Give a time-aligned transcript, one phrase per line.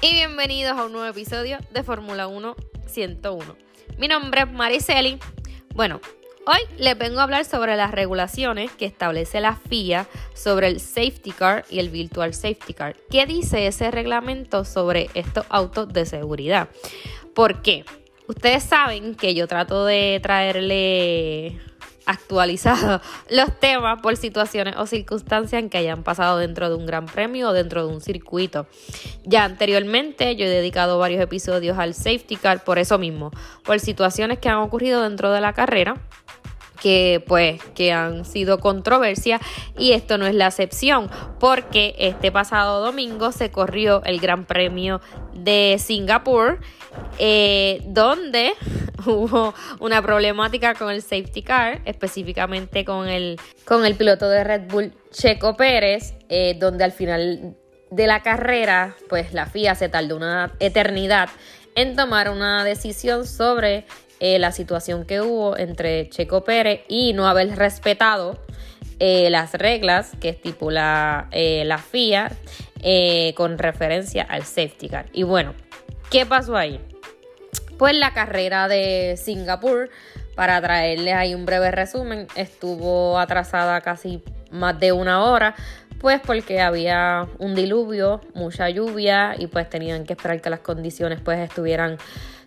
[0.00, 2.54] Y bienvenidos a un nuevo episodio de Fórmula 1
[2.86, 3.56] 101.
[3.98, 5.18] Mi nombre es Mariceli.
[5.74, 6.00] Bueno,
[6.46, 11.32] hoy les vengo a hablar sobre las regulaciones que establece la FIA sobre el safety
[11.32, 12.96] car y el virtual safety car.
[13.10, 16.68] ¿Qué dice ese reglamento sobre estos autos de seguridad?
[17.34, 17.84] ¿Por qué?
[18.28, 21.58] Ustedes saben que yo trato de traerle
[22.08, 27.06] actualizados los temas por situaciones o circunstancias en que hayan pasado dentro de un gran
[27.06, 28.66] premio o dentro de un circuito.
[29.24, 33.30] Ya anteriormente yo he dedicado varios episodios al safety car por eso mismo,
[33.64, 35.96] por situaciones que han ocurrido dentro de la carrera
[36.80, 39.40] que pues que han sido controversia
[39.76, 41.10] y esto no es la excepción
[41.40, 45.00] porque este pasado domingo se corrió el Gran Premio
[45.34, 46.60] de Singapur
[47.18, 48.52] eh, donde
[49.06, 54.62] hubo una problemática con el safety car, específicamente con el, con el piloto de Red
[54.68, 57.56] Bull Checo Pérez, eh, donde al final
[57.90, 61.28] de la carrera, pues la FIA se tardó una eternidad
[61.74, 63.86] en tomar una decisión sobre
[64.20, 68.38] eh, la situación que hubo entre Checo Pérez y no haber respetado
[69.00, 72.32] las reglas que estipula la FIA
[73.36, 75.06] con referencia al safety car.
[75.12, 75.54] Y bueno,
[76.10, 76.80] ¿qué pasó ahí?
[77.78, 79.88] Pues la carrera de Singapur,
[80.34, 85.54] para traerles ahí un breve resumen, estuvo atrasada casi más de una hora,
[86.00, 91.20] pues porque había un diluvio, mucha lluvia y pues tenían que esperar que las condiciones
[91.20, 91.98] pues estuvieran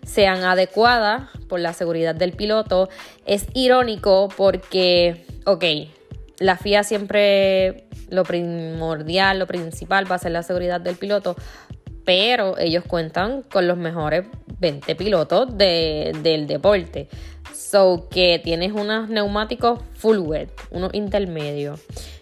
[0.04, 2.88] sean adecuadas por la seguridad del piloto.
[3.24, 5.64] Es irónico porque, ok,
[6.38, 11.36] la FIA siempre lo primordial, lo principal va a ser la seguridad del piloto,
[12.04, 14.24] pero ellos cuentan con los mejores
[14.58, 17.08] 20 pilotos del deporte.
[17.54, 21.80] So que tienes unos neumáticos full wet, unos intermedios.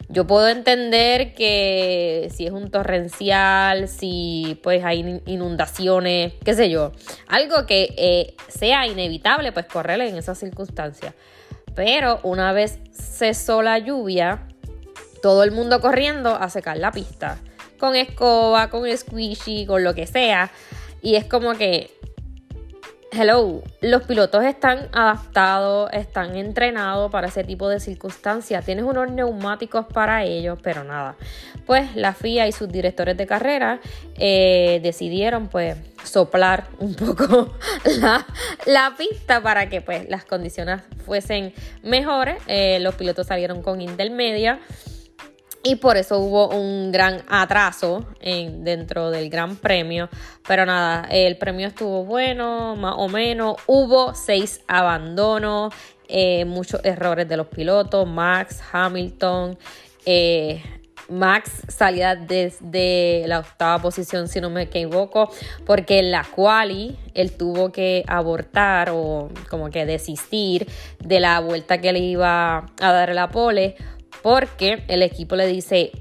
[0.08, 6.91] Yo puedo entender que si es un torrencial, si pues hay inundaciones, qué sé yo,
[7.28, 11.14] algo que eh, sea inevitable, pues correr en esas circunstancias.
[11.76, 14.48] Pero una vez cesó la lluvia,
[15.22, 17.38] todo el mundo corriendo a secar la pista
[17.80, 20.52] con escoba, con squishy, con lo que sea.
[21.02, 21.91] Y es como que,
[23.10, 28.64] hello, los pilotos están adaptados, están entrenados para ese tipo de circunstancias.
[28.64, 31.16] Tienes unos neumáticos para ellos, pero nada.
[31.66, 33.80] Pues la FIA y sus directores de carrera
[34.16, 37.54] eh, decidieron pues soplar un poco
[38.66, 42.36] la, pista para que pues las condiciones fuesen mejores.
[42.47, 44.60] Eh, los pilotos salieron con intermedia.
[45.62, 50.09] Y por eso hubo un gran atraso en, dentro del Gran Premio.
[50.48, 53.56] Pero nada, el premio estuvo bueno, más o menos.
[53.66, 55.75] Hubo seis abandonos,
[56.09, 58.09] eh, muchos errores de los pilotos.
[58.09, 59.59] Max, Hamilton.
[60.06, 60.62] Eh,
[61.10, 65.31] Max salía desde la octava posición, si no me equivoco,
[65.66, 70.69] porque en la quali él tuvo que abortar o como que desistir
[71.00, 73.77] de la vuelta que le iba a dar la pole
[74.22, 75.93] porque el equipo le dice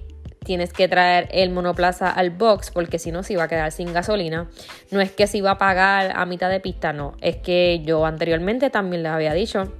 [0.43, 3.93] tienes que traer el monoplaza al box porque si no se iba a quedar sin
[3.93, 4.49] gasolina.
[4.89, 7.15] No es que se iba a pagar a mitad de pista, no.
[7.21, 9.71] Es que yo anteriormente también les había dicho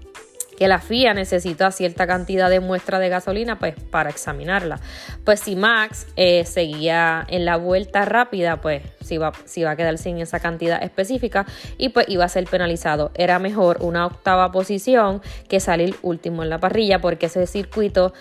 [0.60, 4.82] que la FIA necesita cierta cantidad de muestra de gasolina pues, para examinarla.
[5.24, 9.98] Pues si Max eh, seguía en la vuelta rápida, pues se iba, iba a quedar
[9.98, 11.46] sin esa cantidad específica
[11.78, 13.12] y pues iba a ser penalizado.
[13.16, 18.14] Era mejor una octava posición que salir último en la parrilla porque ese circuito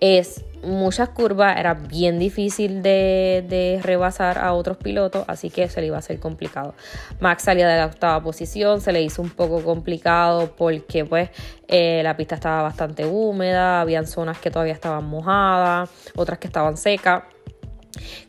[0.00, 5.88] es muchas curvas, era bien difícil de, rebasar a otros pilotos, así que se le
[5.88, 6.74] iba a hacer complicado.
[7.20, 11.30] Max salía de la octava posición, se le hizo un poco complicado porque pues
[11.68, 16.76] eh, la pista estaba bastante húmeda, habían zonas que todavía estaban mojadas, otras que estaban
[16.76, 17.24] secas.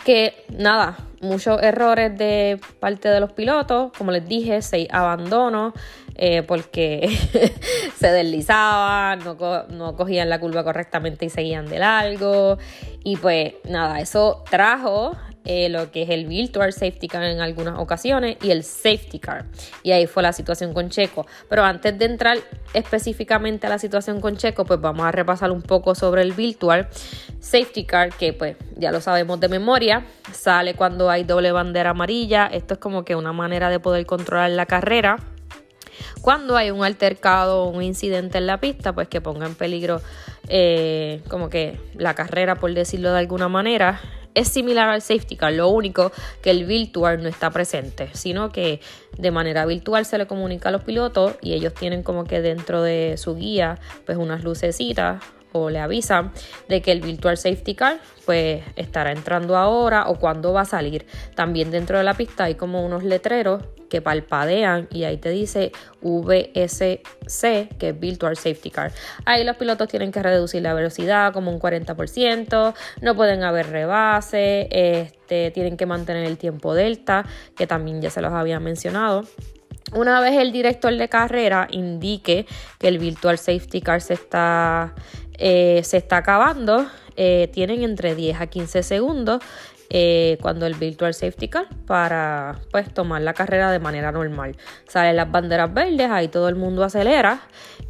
[0.04, 5.74] Que nada, muchos errores de parte de los pilotos, como les dije, seis abandonos.
[6.16, 7.10] eh, porque
[7.98, 9.36] se deslizaban, no,
[9.70, 12.58] no cogían la curva correctamente y seguían de largo.
[13.04, 15.14] Y pues nada, eso trajo
[15.46, 19.46] eh, lo que es el Virtual Safety Car en algunas ocasiones y el Safety Car.
[19.84, 21.26] Y ahí fue la situación con Checo.
[21.50, 22.38] Pero antes de entrar
[22.74, 26.88] específicamente a la situación con Checo, pues vamos a repasar un poco sobre el Virtual
[27.40, 30.06] Safety Car, que pues ya lo sabemos de memoria.
[30.32, 32.48] Sale cuando hay doble bandera amarilla.
[32.48, 35.18] Esto es como que una manera de poder controlar la carrera
[36.22, 40.02] cuando hay un altercado o un incidente en la pista, pues que ponga en peligro
[40.48, 44.02] eh, como que la carrera, por decirlo de alguna manera
[44.36, 46.12] es similar al safety car, lo único
[46.42, 48.80] que el virtual no está presente, sino que
[49.18, 52.82] de manera virtual se le comunica a los pilotos y ellos tienen como que dentro
[52.82, 55.22] de su guía pues unas lucecitas
[55.54, 56.32] o le avisan
[56.68, 61.06] de que el Virtual Safety Car pues estará entrando ahora o cuándo va a salir.
[61.36, 65.72] También dentro de la pista hay como unos letreros que palpadean y ahí te dice
[66.02, 68.92] VSC, que es Virtual Safety Car.
[69.26, 74.68] Ahí los pilotos tienen que reducir la velocidad como un 40%, no pueden haber rebase,
[74.72, 79.26] este, tienen que mantener el tiempo delta, que también ya se los había mencionado.
[79.96, 82.48] Una vez el director de carrera indique
[82.80, 84.96] que el Virtual Safety Car se está,
[85.38, 89.44] eh, se está acabando, eh, tienen entre 10 a 15 segundos
[89.92, 94.58] eh, cuando el Virtual Safety Car para pues tomar la carrera de manera normal.
[94.88, 97.42] Salen las banderas verdes, ahí todo el mundo acelera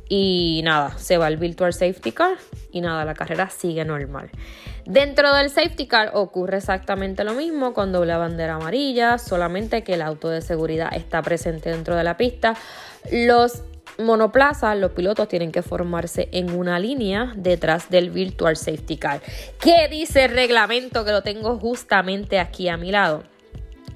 [0.09, 2.35] y nada, se va el Virtual Safety Car
[2.73, 4.29] y nada, la carrera sigue normal.
[4.85, 10.01] Dentro del safety car ocurre exactamente lo mismo con doble bandera amarilla, solamente que el
[10.01, 12.55] auto de seguridad está presente dentro de la pista.
[13.11, 13.63] Los
[13.97, 19.21] monoplazas, los pilotos tienen que formarse en una línea detrás del Virtual Safety Car.
[19.59, 23.23] ¿Qué dice el reglamento que lo tengo justamente aquí a mi lado?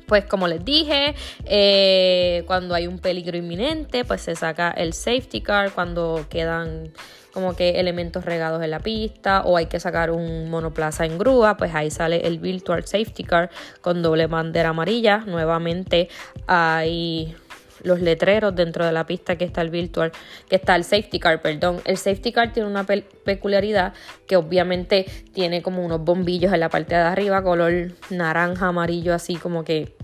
[0.05, 5.41] Pues como les dije, eh, cuando hay un peligro inminente, pues se saca el safety
[5.41, 6.93] car cuando quedan
[7.37, 11.55] como que elementos regados en la pista o hay que sacar un monoplaza en grúa,
[11.55, 15.19] pues ahí sale el virtual safety car con doble bandera amarilla.
[15.19, 16.09] Nuevamente
[16.47, 17.35] hay
[17.83, 20.13] los letreros dentro de la pista que está el virtual,
[20.49, 21.79] que está el safety car, perdón.
[21.85, 23.93] El safety car tiene una peculiaridad
[24.25, 29.35] que obviamente tiene como unos bombillos en la parte de arriba, color naranja, amarillo, así
[29.35, 29.95] como que,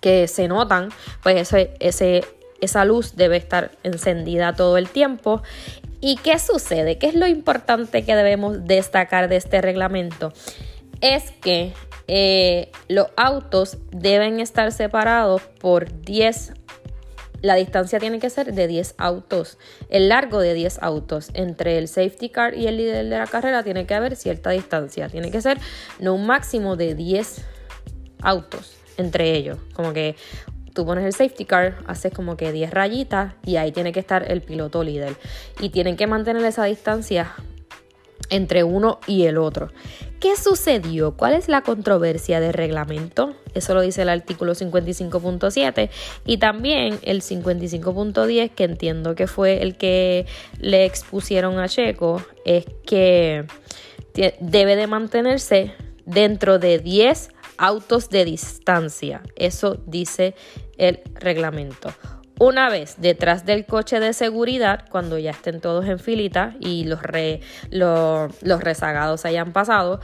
[0.00, 0.90] que se notan.
[1.24, 2.22] Pues ese, ese,
[2.60, 5.42] esa luz debe estar encendida todo el tiempo.
[6.00, 6.98] ¿Y qué sucede?
[6.98, 10.32] ¿Qué es lo importante que debemos destacar de este reglamento?
[11.00, 11.72] Es que
[12.08, 16.54] eh, los autos deben estar separados por 10
[17.42, 19.58] la distancia tiene que ser de 10 autos,
[19.88, 21.30] el largo de 10 autos.
[21.34, 25.08] Entre el safety car y el líder de la carrera tiene que haber cierta distancia,
[25.08, 25.58] tiene que ser
[26.00, 27.42] no un máximo de 10
[28.20, 29.58] autos entre ellos.
[29.72, 30.16] Como que
[30.80, 34.32] tú pones el safety car, haces como que 10 rayitas y ahí tiene que estar
[34.32, 35.14] el piloto líder.
[35.60, 37.34] Y tienen que mantener esa distancia
[38.30, 39.72] entre uno y el otro.
[40.20, 41.18] ¿Qué sucedió?
[41.18, 43.34] ¿Cuál es la controversia de reglamento?
[43.52, 45.90] Eso lo dice el artículo 55.7
[46.24, 50.24] y también el 55.10 que entiendo que fue el que
[50.60, 53.44] le expusieron a Checo es que
[54.40, 55.74] debe de mantenerse
[56.06, 59.22] dentro de 10 autos de distancia.
[59.36, 60.34] Eso dice
[60.78, 61.92] el reglamento.
[62.38, 67.02] Una vez detrás del coche de seguridad, cuando ya estén todos en filita y los,
[68.62, 70.00] rezagados hayan pasado,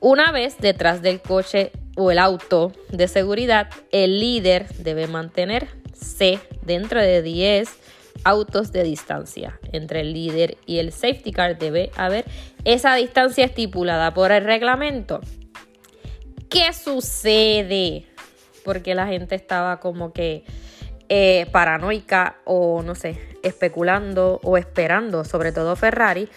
[0.00, 7.00] una vez detrás del coche o el auto de seguridad, el líder debe mantenerse dentro
[7.00, 7.68] de 10
[8.22, 9.58] autos de distancia.
[9.72, 12.24] Entre el líder y el safety car debe haber
[12.64, 15.20] esa distancia estipulada por el reglamento.
[16.48, 18.06] ¿Qué sucede?
[18.64, 20.44] Porque la gente estaba como que
[21.08, 26.28] eh, paranoica o no sé, especulando o esperando, sobre todo Ferrari,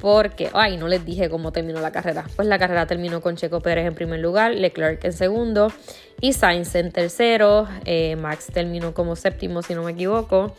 [0.00, 2.24] porque, ay, no les dije cómo terminó la carrera.
[2.36, 5.72] Pues la carrera terminó con Checo Pérez en primer lugar, Leclerc en segundo
[6.20, 7.66] y Sainz en tercero.
[7.84, 10.54] Eh, Max terminó como séptimo, si no me equivoco.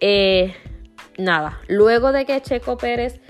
[0.00, 0.54] Eh,
[1.16, 3.20] nada, luego de que Checo Pérez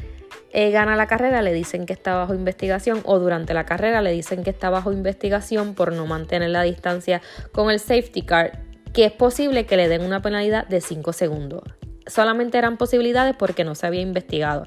[0.70, 4.42] gana la carrera, le dicen que está bajo investigación o durante la carrera le dicen
[4.42, 7.20] que está bajo investigación por no mantener la distancia
[7.52, 11.62] con el safety car que es posible que le den una penalidad de 5 segundos.
[12.06, 14.66] Solamente eran posibilidades porque no se había investigado.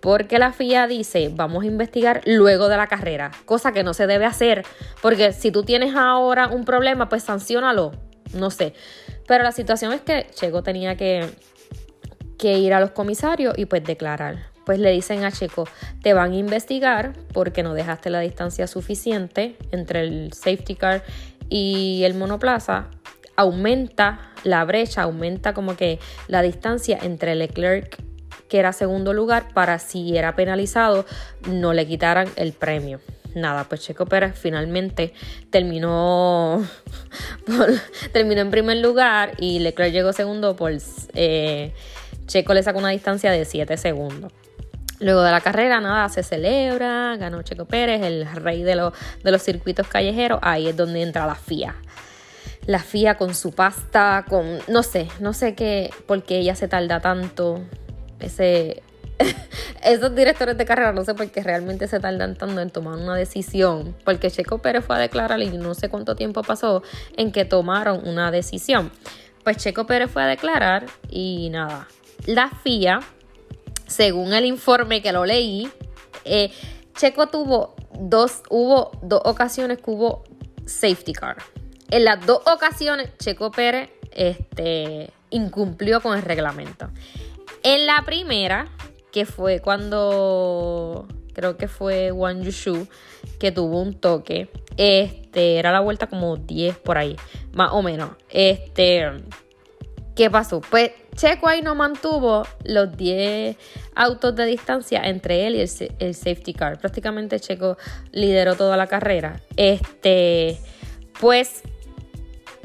[0.00, 4.06] Porque la FIA dice, vamos a investigar luego de la carrera, cosa que no se
[4.06, 4.62] debe hacer,
[5.00, 7.92] porque si tú tienes ahora un problema, pues sancionalo,
[8.34, 8.74] no sé.
[9.26, 11.26] Pero la situación es que Checo tenía que,
[12.36, 14.55] que ir a los comisarios y pues declarar.
[14.66, 15.66] Pues le dicen a Checo,
[16.02, 21.04] te van a investigar porque no dejaste la distancia suficiente entre el safety car
[21.48, 22.88] y el monoplaza
[23.36, 27.96] aumenta la brecha, aumenta como que la distancia entre Leclerc
[28.48, 31.06] que era segundo lugar para si era penalizado
[31.48, 33.00] no le quitaran el premio
[33.36, 35.12] nada, pues Checo Pérez finalmente
[35.50, 36.66] terminó,
[38.12, 40.72] terminó en primer lugar y Leclerc llegó segundo por
[41.14, 41.72] eh,
[42.26, 44.32] Checo le sacó una distancia de 7 segundos.
[44.98, 48.90] Luego de la carrera, nada, se celebra, ganó Checo Pérez, el rey de,
[49.22, 50.38] de los circuitos callejeros.
[50.42, 51.74] Ahí es donde entra la FIA.
[52.66, 54.58] La FIA con su pasta, con.
[54.68, 57.62] No sé, no sé qué, por qué ella se tarda tanto.
[58.20, 58.82] Ese,
[59.82, 63.14] esos directores de carrera no sé por qué realmente se tardan tanto en tomar una
[63.14, 66.82] decisión, porque Checo Pérez fue a declarar y no sé cuánto tiempo pasó
[67.16, 68.90] en que tomaron una decisión.
[69.44, 71.86] Pues Checo Pérez fue a declarar y nada,
[72.26, 73.00] la FIA,
[73.86, 75.70] según el informe que lo leí,
[76.24, 76.50] eh,
[76.94, 80.24] Checo tuvo dos, hubo dos ocasiones que hubo
[80.66, 81.36] safety car.
[81.90, 86.90] En las dos ocasiones, Checo Pérez este, incumplió con el reglamento.
[87.62, 88.68] En la primera,
[89.12, 92.88] que fue cuando creo que fue Wang Yushu
[93.38, 94.48] que tuvo un toque.
[94.76, 97.16] Este, era la vuelta como 10 por ahí,
[97.52, 98.10] más o menos.
[98.30, 99.10] Este,
[100.14, 100.60] ¿qué pasó?
[100.60, 103.56] Pues Checo ahí no mantuvo los 10
[103.94, 106.78] autos de distancia entre él y el, el, safety car.
[106.78, 107.76] Prácticamente Checo
[108.12, 109.40] lideró toda la carrera.
[109.56, 110.58] Este,
[111.18, 111.62] pues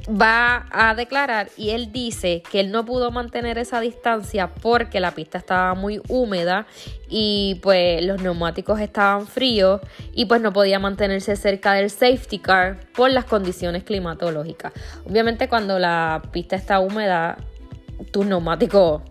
[0.07, 5.11] va a declarar y él dice que él no pudo mantener esa distancia porque la
[5.11, 6.65] pista estaba muy húmeda
[7.09, 9.81] y pues los neumáticos estaban fríos
[10.13, 14.73] y pues no podía mantenerse cerca del safety car por las condiciones climatológicas.
[15.07, 17.37] Obviamente cuando la pista está húmeda,
[18.11, 19.01] tus neumáticos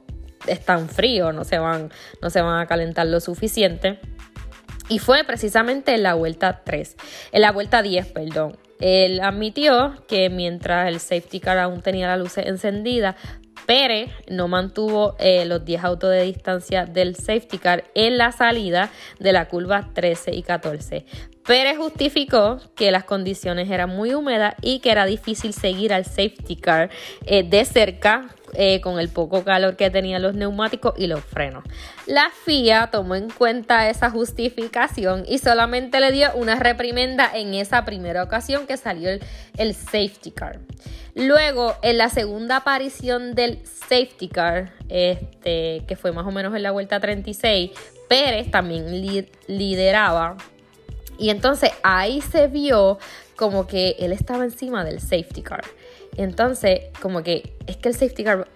[0.47, 1.91] están fríos, no se van,
[2.23, 3.99] no se van a calentar lo suficiente.
[4.89, 6.97] Y fue precisamente en la vuelta 3,
[7.33, 8.57] en la vuelta 10, perdón.
[8.81, 13.15] Él admitió que mientras el safety car aún tenía la luz encendida,
[13.67, 18.91] Pérez no mantuvo eh, los 10 autos de distancia del safety car en la salida
[19.21, 21.05] de la curva 13 y 14.
[21.47, 26.57] Pérez justificó que las condiciones eran muy húmedas y que era difícil seguir al safety
[26.57, 26.91] car
[27.27, 31.65] eh, de cerca eh, con el poco calor que tenían los neumáticos y los frenos.
[32.07, 37.85] La FIA tomó en cuenta esa justificación y solamente le dio una reprimenda en esa
[37.85, 39.11] primera ocasión que salió
[39.57, 40.59] el, safety car.
[41.15, 46.63] Luego, en la segunda aparición del safety car, este, que fue más o menos en
[46.63, 47.71] la vuelta 36,
[48.09, 48.91] Pérez también
[49.47, 50.37] lideraba.
[51.19, 52.99] Y entonces ahí se vio
[53.41, 55.65] como que él estaba encima del safety car.
[56.19, 58.49] Entonces, como que es que el safety car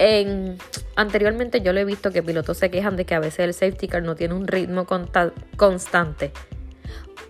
[0.00, 0.58] en,
[0.96, 3.86] anteriormente yo lo he visto que pilotos se quejan de que a veces el safety
[3.86, 4.84] car no tiene un ritmo
[5.56, 6.32] constante.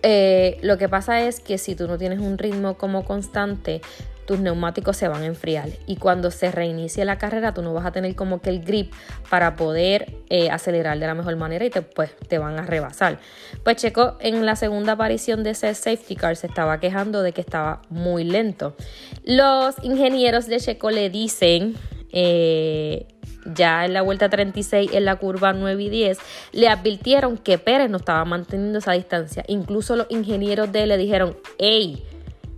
[0.01, 3.81] Eh, lo que pasa es que si tú no tienes un ritmo como constante,
[4.25, 7.85] tus neumáticos se van a enfriar y cuando se reinicie la carrera tú no vas
[7.85, 8.93] a tener como que el grip
[9.29, 13.19] para poder eh, acelerar de la mejor manera y te, pues, te van a rebasar.
[13.63, 17.41] Pues Checo en la segunda aparición de ese safety car se estaba quejando de que
[17.41, 18.75] estaba muy lento.
[19.23, 21.75] Los ingenieros de Checo le dicen
[22.11, 23.07] eh,
[23.45, 26.17] ya en la vuelta 36, en la curva 9 y 10,
[26.53, 29.43] le advirtieron que Pérez no estaba manteniendo esa distancia.
[29.47, 32.03] Incluso los ingenieros de él le dijeron, hey,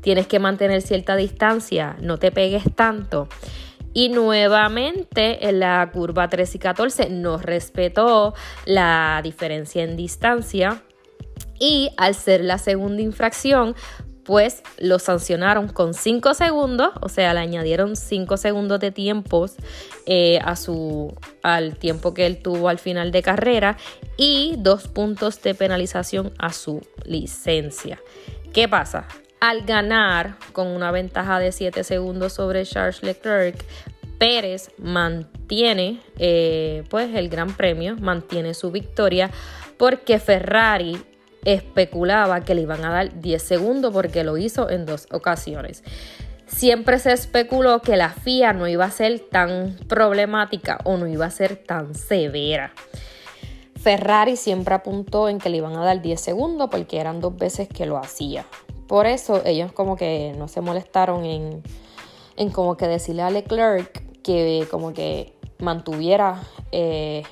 [0.05, 3.27] tienes que mantener cierta distancia, no te pegues tanto.
[3.91, 8.35] Y nuevamente en la curva 13 y 14 no respetó
[8.65, 10.83] la diferencia en distancia.
[11.59, 13.75] Y al ser la segunda infracción,
[14.23, 19.55] pues lo sancionaron con 5 segundos, o sea, le añadieron 5 segundos de tiempos
[20.05, 23.75] eh, a su, al tiempo que él tuvo al final de carrera
[24.17, 27.99] y dos puntos de penalización a su licencia.
[28.53, 29.07] ¿Qué pasa?
[29.39, 33.63] Al ganar con una ventaja de 7 segundos sobre Charles Leclerc,
[34.17, 39.29] Pérez mantiene eh, pues el gran premio, mantiene su victoria
[39.77, 40.97] porque Ferrari
[41.43, 45.83] especulaba que le iban a dar 10 segundos porque lo hizo en dos ocasiones.
[46.47, 51.25] Siempre se especuló que la FIA no iba a ser tan problemática o no iba
[51.25, 52.71] a ser tan severa.
[53.81, 57.67] Ferrari siempre apuntó en que le iban a dar 10 segundos porque eran dos veces
[57.67, 58.45] que lo hacía.
[58.87, 61.63] Por eso ellos como que no se molestaron en,
[62.37, 67.23] en como que decirle a Leclerc que como que mantuviera, eh,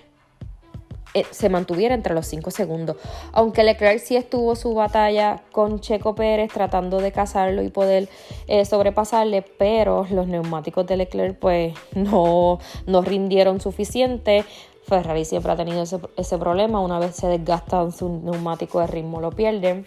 [1.14, 2.98] eh, se mantuviera entre los 5 segundos.
[3.32, 8.10] Aunque Leclerc sí estuvo su batalla con Checo Pérez tratando de cazarlo y poder
[8.48, 14.46] eh, sobrepasarle, pero los neumáticos de Leclerc pues no, no rindieron suficiente.
[14.88, 19.22] Ferrari siempre ha tenido ese, ese problema, una vez se desgastan su neumático de ritmo
[19.22, 19.86] lo pierden.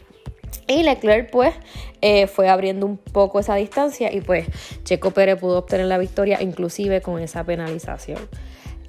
[0.66, 1.54] Y Leclerc pues
[2.00, 4.46] eh, fue abriendo un poco esa distancia y pues
[4.84, 8.18] Checo Pérez pudo obtener la victoria inclusive con esa penalización.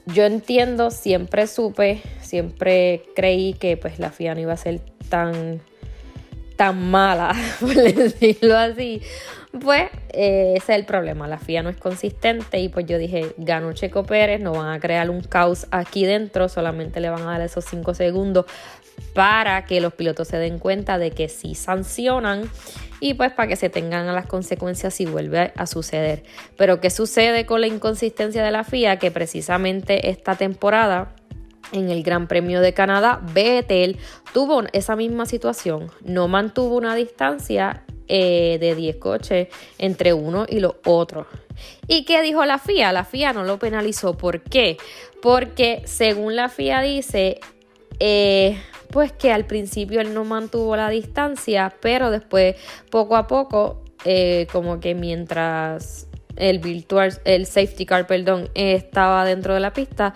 [0.07, 5.61] Yo entiendo, siempre supe, siempre creí que pues la FIA no iba a ser tan,
[6.55, 9.01] tan mala, por decirlo así.
[9.59, 13.33] Pues eh, ese es el problema, la FIA no es consistente y pues yo dije,
[13.37, 17.31] ganó Checo Pérez, no van a crear un caos aquí dentro, solamente le van a
[17.31, 18.45] dar esos 5 segundos
[19.13, 22.49] para que los pilotos se den cuenta de que sí sancionan
[22.99, 26.23] y pues para que se tengan las consecuencias si vuelve a suceder.
[26.55, 28.97] Pero ¿qué sucede con la inconsistencia de la FIA?
[28.99, 31.15] Que precisamente esta temporada
[31.71, 33.97] en el Gran Premio de Canadá, Vettel
[34.33, 40.59] tuvo esa misma situación, no mantuvo una distancia eh, de 10 coches entre uno y
[40.59, 41.27] los otros.
[41.87, 42.93] ¿Y qué dijo la FIA?
[42.93, 44.15] La FIA no lo penalizó.
[44.15, 44.77] ¿Por qué?
[45.21, 47.39] Porque según la FIA dice,
[47.99, 48.57] eh,
[48.89, 52.55] pues que al principio él no mantuvo la distancia, pero después
[52.89, 59.53] poco a poco, eh, como que mientras el virtual, el safety car, perdón, estaba dentro
[59.53, 60.13] de la pista,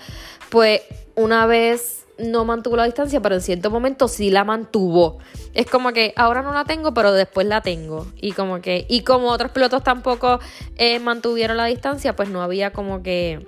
[0.50, 0.82] pues
[1.16, 5.18] una vez no mantuvo la distancia, pero en cierto momento sí la mantuvo.
[5.54, 8.06] Es como que ahora no la tengo, pero después la tengo.
[8.22, 10.40] Y como que, y como otros pilotos tampoco
[10.78, 13.48] eh, mantuvieron la distancia, pues no había como que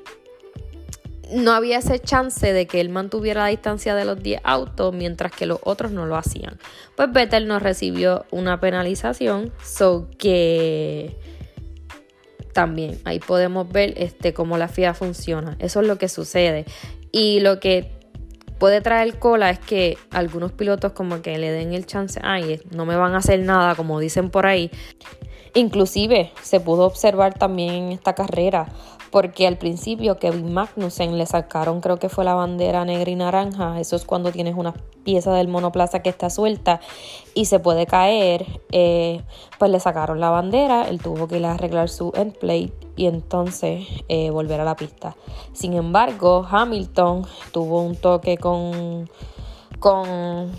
[1.31, 5.31] no había ese chance de que él mantuviera la distancia de los 10 autos mientras
[5.31, 6.59] que los otros no lo hacían.
[6.95, 11.17] Pues Vettel nos recibió una penalización, so que
[12.53, 15.55] también ahí podemos ver este cómo la FIA funciona.
[15.59, 16.65] Eso es lo que sucede.
[17.11, 17.91] Y lo que
[18.59, 22.85] puede traer cola es que algunos pilotos como que le den el chance, ay, no
[22.85, 24.71] me van a hacer nada, como dicen por ahí.
[25.55, 28.67] Inclusive se pudo observar también en esta carrera
[29.13, 33.79] porque al principio Kevin Magnussen le sacaron creo que fue la bandera negra y naranja,
[33.79, 36.81] eso es cuando tienes una pieza del monoplaza que está suelta
[37.35, 39.21] y se puede caer, eh,
[39.59, 43.05] pues le sacaron la bandera, él tuvo que ir a arreglar su end plate y
[43.05, 45.15] entonces eh, volver a la pista.
[45.51, 49.07] Sin embargo, Hamilton tuvo un toque con,
[49.77, 50.51] con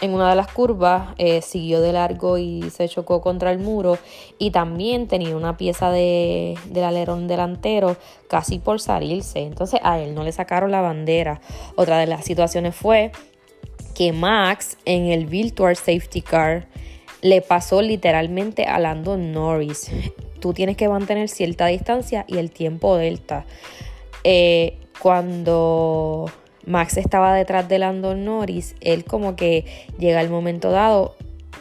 [0.00, 3.98] en una de las curvas eh, siguió de largo y se chocó contra el muro
[4.38, 7.96] y también tenía una pieza de, del alerón delantero
[8.28, 9.40] casi por salirse.
[9.40, 11.40] Entonces a él no le sacaron la bandera.
[11.76, 13.12] Otra de las situaciones fue
[13.94, 16.68] que Max en el Virtual Safety Car
[17.22, 19.90] le pasó literalmente a Lando Norris.
[20.40, 23.46] Tú tienes que mantener cierta distancia y el tiempo delta.
[24.22, 26.26] Eh, cuando
[26.66, 29.64] Max estaba detrás de Landon Norris, él como que
[29.98, 31.16] llega el momento dado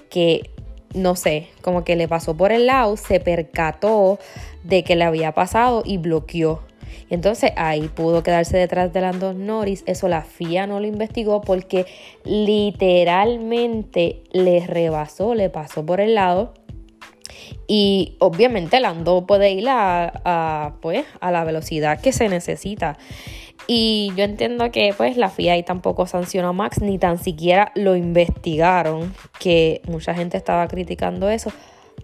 [0.09, 0.49] que,
[0.93, 4.19] no sé, como que le pasó por el lado, se percató
[4.63, 6.61] de que le había pasado y bloqueó.
[7.09, 9.83] Entonces ahí pudo quedarse detrás de Landon Norris.
[9.85, 11.85] Eso la FIA no lo investigó porque
[12.23, 16.53] literalmente le rebasó, le pasó por el lado.
[17.67, 22.97] Y obviamente Lando puede ir a, pues, a la velocidad que se necesita.
[23.67, 27.95] Y yo entiendo que pues la FIA tampoco sancionó a Max, ni tan siquiera lo
[27.95, 31.51] investigaron, que mucha gente estaba criticando eso.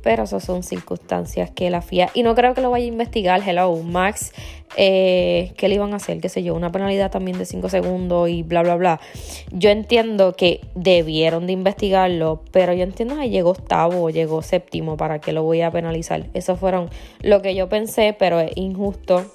[0.03, 3.47] Pero esas son circunstancias que la FIA, y no creo que lo vaya a investigar,
[3.47, 4.33] hello, Max,
[4.75, 6.19] eh, ¿qué le iban a hacer?
[6.19, 8.99] Qué sé yo, una penalidad también de 5 segundos y bla, bla, bla.
[9.51, 14.97] Yo entiendo que debieron de investigarlo, pero yo entiendo que llegó octavo o llegó séptimo,
[14.97, 16.25] ¿para qué lo voy a penalizar?
[16.33, 16.89] Eso fueron
[17.21, 19.25] lo que yo pensé, pero es injusto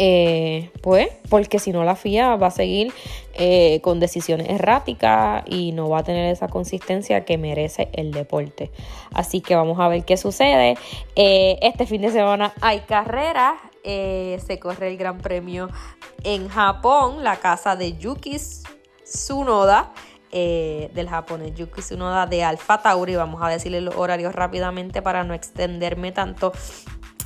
[0.00, 2.92] eh, pues porque si no la FIA va a seguir
[3.34, 8.70] eh, con decisiones erráticas y no va a tener esa consistencia que merece el deporte.
[9.12, 10.76] Así que vamos a ver qué sucede.
[11.16, 13.54] Eh, este fin de semana hay carreras.
[13.82, 15.68] se corre el Gran Premio
[16.22, 18.36] en Japón, la casa de Yuki
[19.02, 19.92] Tsunoda.
[20.30, 23.16] del japonés Yuki Tsunoda de Alfa Tauri.
[23.16, 26.52] Vamos a decirle los horarios rápidamente para no extenderme tanto.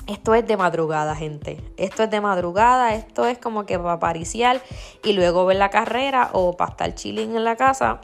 [0.06, 1.62] Esto es de madrugada, gente.
[1.76, 4.60] Esto es de madrugada, esto es como que para pariciar
[5.04, 8.00] y luego ver la carrera o para estar chilling en la casa,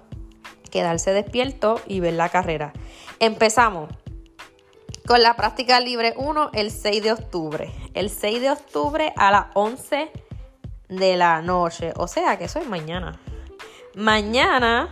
[0.71, 2.73] quedarse despierto y ver la carrera.
[3.19, 3.91] Empezamos
[5.07, 7.73] con la práctica libre 1 el 6 de octubre.
[7.95, 10.13] El 6 de octubre a las 11
[10.89, 11.93] de la noche.
[11.97, 13.19] O sea que eso es mañana.
[13.95, 14.89] Mañana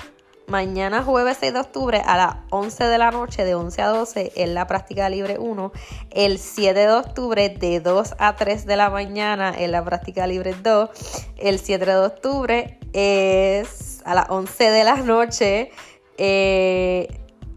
[0.49, 4.33] Mañana jueves 6 de octubre a las 11 de la noche, de 11 a 12,
[4.37, 5.73] en la práctica libre 1.
[6.13, 10.55] El 7 de octubre, de 2 a 3 de la mañana, en la práctica libre
[10.55, 10.91] 2.
[11.39, 15.73] El 7 de octubre es a las 11 de la noche.
[16.17, 17.09] Eh,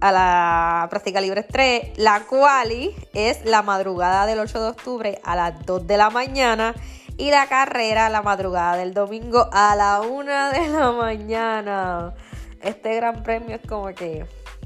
[0.02, 5.36] a la práctica libre 3, la quali es la madrugada del 8 de octubre a
[5.36, 6.74] las 2 de la mañana
[7.18, 12.14] y la carrera la madrugada del domingo a la 1 de la mañana
[12.62, 14.26] este gran premio es como que,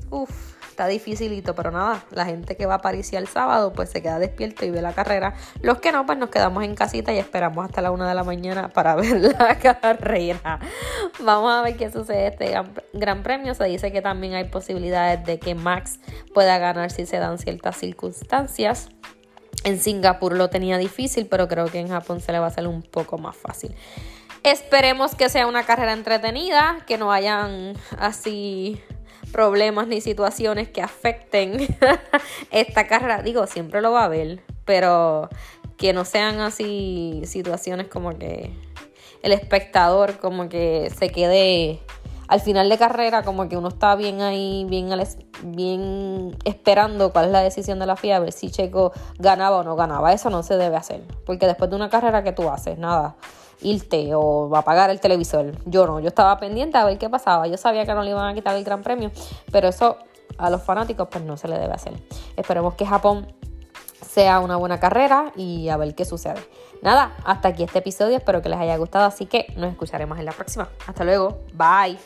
[0.10, 4.02] uff, está dificilito, pero nada, la gente que va a París el sábado pues se
[4.02, 5.36] queda despierto y ve la carrera.
[5.62, 8.24] Los que no, pues nos quedamos en casita y esperamos hasta la una de la
[8.24, 10.60] mañana para ver la carrera.
[11.24, 12.56] Vamos a ver qué sucede este
[12.94, 13.54] gran, premio.
[13.54, 16.00] Se dice que también hay posibilidades de que Max
[16.34, 18.90] pueda ganar si se dan ciertas circunstancias.
[19.64, 22.68] En Singapur lo tenía difícil, pero creo que en Japón se le va a hacer
[22.68, 23.76] un poco más fácil.
[24.44, 28.82] Esperemos que sea una carrera entretenida, que no hayan así
[29.32, 31.58] problemas ni situaciones que afecten
[32.52, 33.22] esta carrera.
[33.22, 35.30] Digo, siempre lo va a haber, pero
[35.78, 38.54] que no sean así situaciones como que
[39.22, 41.80] el espectador como que se quede
[42.28, 44.90] al final de carrera como que uno está bien ahí, bien,
[45.44, 49.64] bien esperando cuál es la decisión de la FIA, a ver si Checo ganaba o
[49.64, 50.14] no ganaba.
[50.14, 53.16] Eso no se debe hacer, porque después de una carrera que tú haces, nada,
[53.64, 55.52] irte o apagar el televisor.
[55.66, 57.48] Yo no, yo estaba pendiente a ver qué pasaba.
[57.48, 59.12] Yo sabía que no le iban a quitar el Gran Premio,
[59.52, 59.98] pero eso
[60.38, 61.94] a los fanáticos pues no se le debe hacer.
[62.36, 63.28] Esperemos que Japón
[64.04, 66.42] sea una buena carrera y a ver qué sucede.
[66.82, 70.26] Nada, hasta aquí este episodio, espero que les haya gustado, así que nos escucharemos en
[70.26, 70.70] la próxima.
[70.86, 71.98] Hasta luego, bye.